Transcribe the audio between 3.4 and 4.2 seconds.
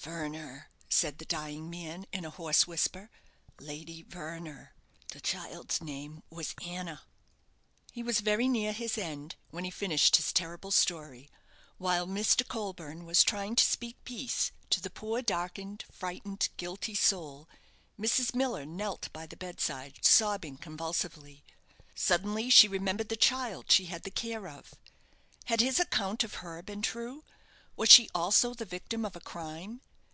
"Lady